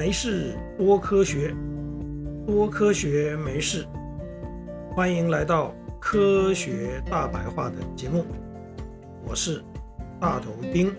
[0.00, 1.54] 没事多科学，
[2.46, 3.86] 多科学没事。
[4.96, 8.24] 欢迎来到科学大白话的节目，
[9.28, 9.62] 我是
[10.18, 10.90] 大头丁。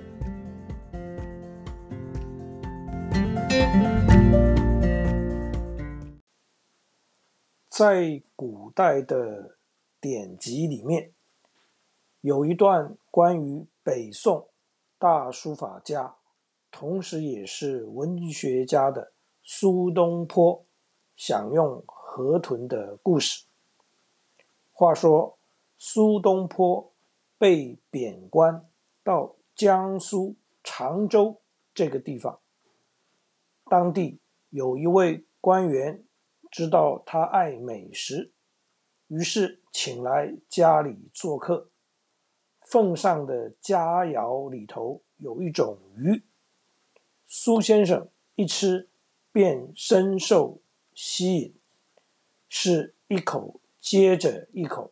[7.71, 9.57] 在古代的
[9.99, 11.11] 典籍里面，
[12.19, 14.51] 有一段关于北宋
[14.99, 16.17] 大书法家，
[16.71, 19.11] 同时也是文学家的
[19.43, 20.63] 苏东坡
[21.15, 23.45] 享用河豚的故事。
[24.71, 25.37] 话说，
[25.77, 26.91] 苏东坡
[27.37, 28.67] 被贬官
[29.03, 31.41] 到江苏常州
[31.73, 32.39] 这个地方，
[33.65, 36.03] 当地有一位官员。
[36.53, 38.33] 知道他爱美食，
[39.07, 41.69] 于是请来家里做客。
[42.59, 46.21] 奉上的佳肴里头有一种鱼，
[47.33, 48.89] 苏先生一吃
[49.31, 50.59] 便深受
[50.93, 51.55] 吸引，
[52.49, 54.91] 是一口接着一口，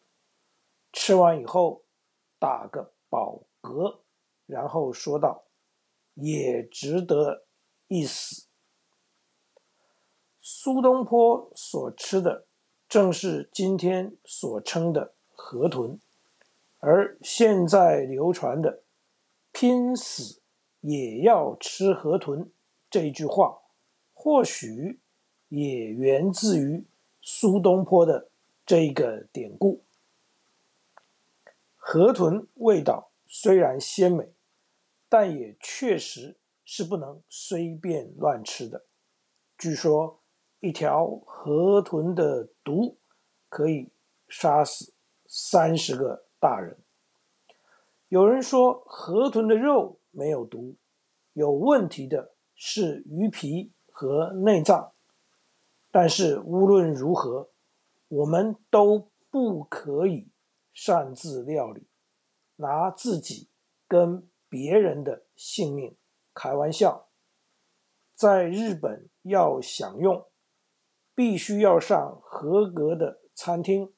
[0.93, 1.83] 吃完以后
[2.39, 3.99] 打个饱嗝，
[4.45, 5.43] 然后说道
[6.15, 7.43] ：“也值得
[7.89, 8.47] 一死。”
[10.39, 12.47] 苏东坡所吃的
[12.87, 15.99] 正是今天所称的河豚，
[16.77, 18.83] 而现在流传的
[19.51, 20.41] “拼死
[20.81, 22.51] 也要吃河豚”
[22.89, 23.59] 这一句话，
[24.13, 24.99] 或许
[25.49, 26.85] 也源自于
[27.21, 28.29] 苏东坡的
[28.65, 29.83] 这个典故。
[31.75, 34.31] 河豚味道虽然鲜美，
[35.07, 38.85] 但也确实是不能随便乱吃的。
[39.57, 40.19] 据说。
[40.61, 42.97] 一条河豚的毒
[43.47, 43.87] 可以
[44.27, 44.91] 杀死
[45.25, 46.77] 三十个大人。
[48.09, 50.75] 有人说河豚的肉没有毒，
[51.31, 54.91] 有问题的是鱼皮和内脏。
[55.89, 57.51] 但是无论如何，
[58.09, 60.29] 我们都不可以
[60.73, 61.87] 擅自料理，
[62.57, 63.49] 拿自己
[63.87, 65.95] 跟别人的性命
[66.33, 67.07] 开玩笑。
[68.13, 70.25] 在日本要享用。
[71.15, 73.93] 必须要上合格的餐厅，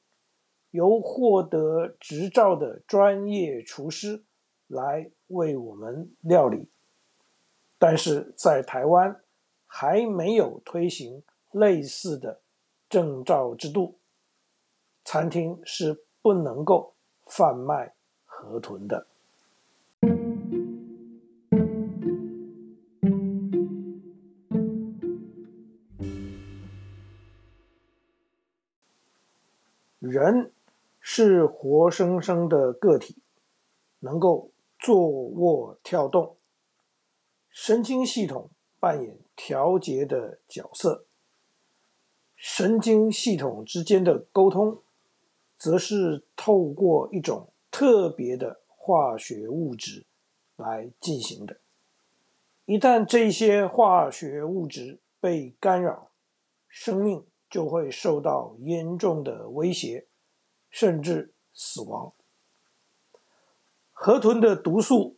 [0.70, 4.24] 由获得执照的专业厨师
[4.72, 6.68] 来为我们料理。
[7.78, 9.20] 但是在台湾
[9.66, 12.40] 还没有推行类似的
[12.88, 13.98] 证照制度，
[15.04, 16.94] 餐厅是不能够
[17.26, 17.94] 贩卖
[18.24, 19.06] 河豚的。
[29.98, 30.52] 人
[31.00, 33.16] 是活生生的个体，
[34.00, 34.51] 能够
[34.82, 36.36] 坐卧跳动，
[37.48, 38.50] 神经系统
[38.80, 41.06] 扮演调节的角色。
[42.34, 44.82] 神经系统之间的沟通，
[45.56, 50.04] 则是透过一种特别的化学物质
[50.56, 51.60] 来进行的。
[52.64, 56.10] 一旦这些化学物质被干扰，
[56.66, 60.08] 生命就会受到严重的威胁，
[60.68, 62.12] 甚至死亡。
[64.04, 65.16] 河豚的毒素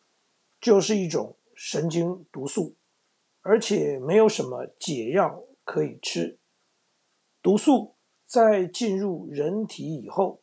[0.60, 2.76] 就是一种神经毒素，
[3.40, 6.38] 而且没有什么解药可以吃。
[7.40, 7.94] 毒素
[8.26, 10.42] 在进入人体以后，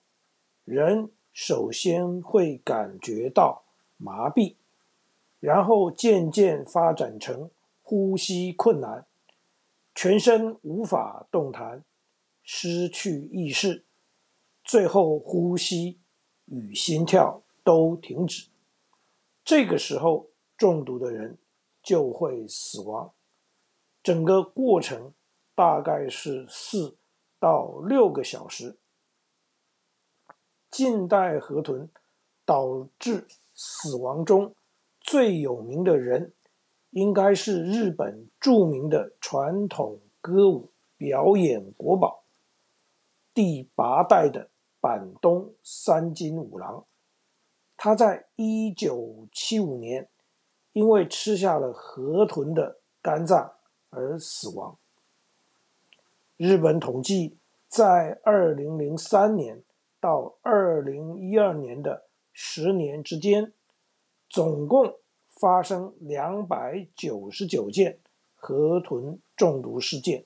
[0.63, 3.63] 人首先会感觉到
[3.97, 4.56] 麻痹，
[5.40, 7.51] 然后渐渐发展成
[7.84, 9.06] 呼吸困难。
[9.94, 11.85] 全身无法动弹，
[12.41, 13.85] 失去意识，
[14.63, 16.00] 最后呼吸
[16.46, 18.50] 与心跳都停止。
[19.44, 21.38] 这个时候，中毒的人
[21.82, 23.14] 就会死亡。
[24.04, 25.14] 整个过程
[25.56, 26.98] 大概是四
[27.40, 28.78] 到六个小时。
[30.70, 31.90] 近代河豚
[32.46, 34.56] 导致死亡中
[35.00, 36.34] 最有名的人，
[36.92, 42.24] 应该是日本著名的传统歌舞表演国宝，
[43.34, 44.50] 第八代的
[44.80, 46.86] 坂东三津五郎。
[47.83, 50.07] 他在一九七五年
[50.72, 53.54] 因为吃下了河豚的肝脏
[53.89, 54.78] 而死亡。
[56.38, 59.63] 日本统计，在二零零三年
[60.00, 63.51] 到二零一二年的十年之间，
[64.30, 64.98] 总共。
[65.39, 67.98] 发生两百九十九件
[68.36, 70.25] 河豚中毒事件，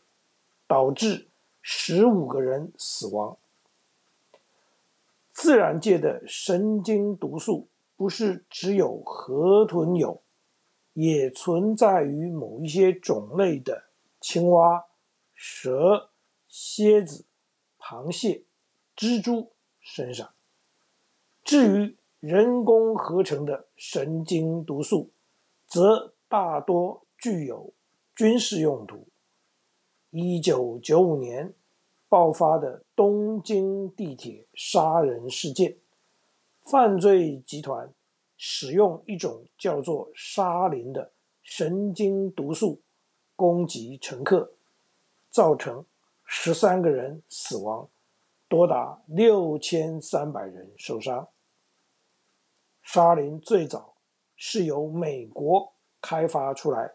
[0.68, 1.30] 导致
[1.62, 3.38] 十五个人死亡。
[5.46, 10.24] 自然界的神经毒素不是只有河豚有，
[10.94, 13.84] 也存在于某一些种类的
[14.20, 14.86] 青蛙、
[15.36, 16.10] 蛇、
[16.48, 17.26] 蝎子、
[17.78, 18.42] 螃蟹、
[18.96, 20.34] 蜘蛛身上。
[21.44, 25.12] 至于人工合成的神经毒素，
[25.68, 27.72] 则大多具有
[28.16, 29.08] 军事用途。
[30.10, 31.54] 一九九五年
[32.16, 35.76] 爆发的东京地铁杀人事件，
[36.60, 37.94] 犯罪集团
[38.38, 41.12] 使用一种叫做沙林的
[41.44, 42.82] 神经毒素
[43.36, 44.54] 攻击乘客，
[45.30, 45.86] 造成
[46.24, 47.90] 十三个人死亡，
[48.48, 51.28] 多达六千三百人受伤。
[52.82, 53.98] 沙林最早
[54.38, 56.94] 是由美国开发出来，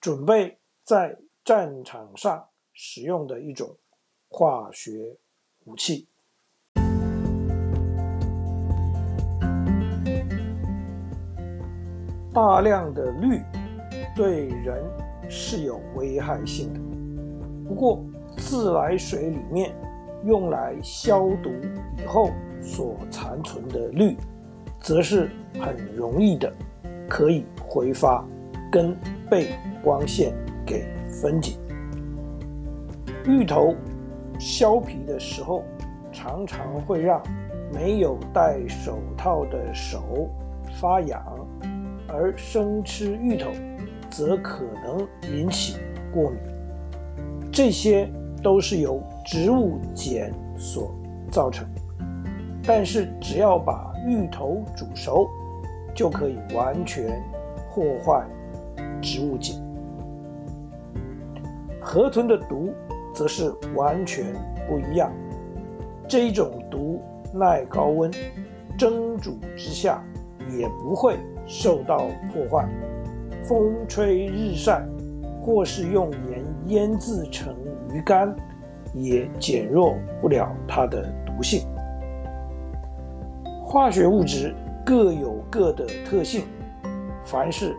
[0.00, 3.76] 准备在战场上使用的一种
[4.28, 5.16] 化学
[5.64, 6.06] 武器。
[12.32, 13.42] 大量的氯
[14.14, 14.84] 对人
[15.28, 16.80] 是有危害性的，
[17.68, 18.04] 不过
[18.36, 19.74] 自来水里面
[20.24, 21.50] 用来消毒
[21.96, 22.30] 以后
[22.62, 24.16] 所残存的氯。
[24.80, 25.28] 则是
[25.60, 26.54] 很容易的，
[27.08, 28.24] 可以挥发，
[28.70, 28.96] 跟
[29.28, 29.48] 被
[29.82, 30.32] 光线
[30.64, 31.58] 给分解。
[33.26, 33.74] 芋头
[34.38, 35.64] 削皮的时候，
[36.12, 37.22] 常常会让
[37.72, 40.28] 没有戴手套的手
[40.80, 41.22] 发痒，
[42.06, 43.50] 而生吃芋头
[44.08, 45.78] 则可能引起
[46.12, 46.38] 过敏。
[47.52, 48.08] 这些
[48.42, 50.94] 都是由植物碱所
[51.30, 51.66] 造成，
[52.64, 55.28] 但是只要把芋头煮熟，
[55.94, 57.20] 就可以完全
[57.70, 58.24] 破坏
[59.02, 59.56] 植物碱。
[61.80, 62.72] 河豚的毒
[63.18, 64.24] 则是完全
[64.68, 65.10] 不一样。
[66.06, 67.02] 这一种毒
[67.34, 68.08] 耐高温，
[68.78, 70.00] 蒸煮之下
[70.56, 72.68] 也不会受到破坏。
[73.42, 74.86] 风吹日晒，
[75.42, 77.52] 或是用盐腌制成
[77.92, 78.32] 鱼干，
[78.94, 81.66] 也减弱不了它的毒性。
[83.64, 84.54] 化学物质
[84.86, 86.44] 各有各的特性，
[87.24, 87.74] 凡事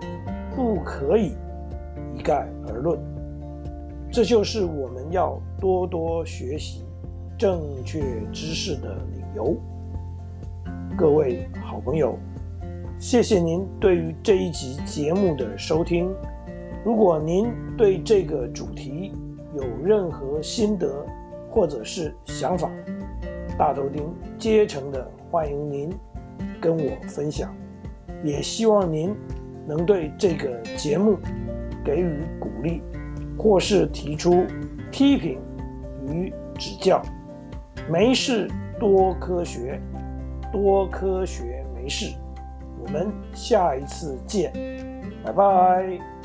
[0.54, 1.32] 不可以
[2.14, 3.00] 一概而论。
[4.12, 6.84] 这就是我们要多多学习
[7.38, 8.02] 正确
[8.34, 9.56] 知识的理由。
[10.98, 12.18] 各位好朋友，
[12.98, 16.10] 谢谢您对于这一集节目的收听。
[16.84, 19.14] 如果您对这个主题
[19.56, 21.06] 有任何心得
[21.52, 22.68] 或者是想法，
[23.60, 24.04] 大头钉
[24.40, 25.08] 竭诚的。
[25.30, 25.92] 欢迎您
[26.60, 27.56] 跟我分享，
[28.24, 29.16] 也希望您
[29.68, 31.16] 能对这个节目
[31.86, 32.82] 给予鼓励，
[33.40, 34.46] 或是提出
[34.92, 35.40] 批评
[36.08, 37.02] 与指教。
[37.90, 38.48] 没事
[38.78, 39.82] 多科学，
[40.52, 42.14] 多科学没事。
[42.84, 44.54] 我们下一次见，
[45.26, 46.19] 拜拜。